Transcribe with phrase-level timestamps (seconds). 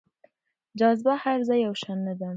[0.79, 2.29] جاذبه هر ځای يو شان نه ده.